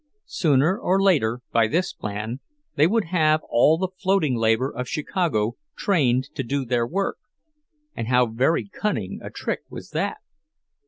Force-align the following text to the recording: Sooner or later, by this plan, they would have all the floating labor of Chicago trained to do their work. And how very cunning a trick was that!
Sooner 0.25 0.79
or 0.79 0.99
later, 0.99 1.41
by 1.51 1.67
this 1.67 1.93
plan, 1.93 2.39
they 2.75 2.87
would 2.87 3.03
have 3.13 3.41
all 3.47 3.77
the 3.77 3.89
floating 3.99 4.33
labor 4.35 4.71
of 4.75 4.87
Chicago 4.89 5.57
trained 5.77 6.29
to 6.33 6.41
do 6.41 6.65
their 6.65 6.87
work. 6.87 7.17
And 7.95 8.07
how 8.07 8.25
very 8.25 8.67
cunning 8.67 9.19
a 9.21 9.29
trick 9.29 9.61
was 9.69 9.91
that! 9.91 10.17